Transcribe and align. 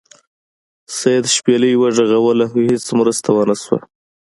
سید 0.97 1.25
شپیلۍ 1.35 1.73
وغږوله 1.77 2.45
خو 2.51 2.59
هیڅ 2.69 2.85
مرسته 2.99 3.29
ونه 3.33 3.55
شوه. 3.63 3.79